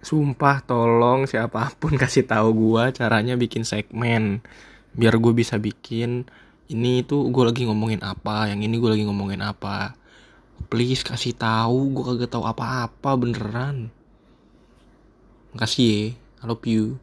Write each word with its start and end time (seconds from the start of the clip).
sumpah 0.00 0.64
tolong 0.64 1.28
siapa 1.28 1.76
pun 1.76 1.96
kasih 2.00 2.24
tahu 2.24 2.48
gue 2.56 2.84
caranya 2.96 3.36
bikin 3.36 3.64
segmen. 3.64 4.40
Biar 4.96 5.16
gue 5.20 5.32
bisa 5.36 5.60
bikin 5.60 6.26
ini 6.70 7.02
tuh 7.02 7.30
gue 7.30 7.44
lagi 7.46 7.66
ngomongin 7.66 8.02
apa 8.02 8.50
yang 8.50 8.62
ini 8.62 8.76
gue 8.78 8.90
lagi 8.90 9.04
ngomongin 9.06 9.44
apa. 9.44 9.94
Please 10.68 11.04
kasih 11.04 11.36
tahu 11.36 11.94
gue 11.94 12.04
kagak 12.04 12.30
tahu 12.32 12.44
apa-apa 12.44 13.10
beneran. 13.16 13.88
Makasih 15.56 16.14
ya 16.14 16.20
I 16.40 16.44
love 16.48 16.64
you. 16.64 16.96